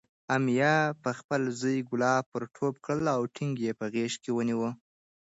[0.35, 4.69] امیه پخپل زوی کلاب ورټوپ کړل او ټینګ یې په غېږ کې ونیو.